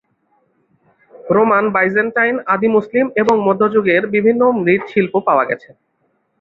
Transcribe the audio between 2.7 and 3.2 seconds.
মুসলিম